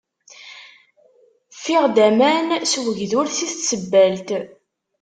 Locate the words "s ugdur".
2.71-3.27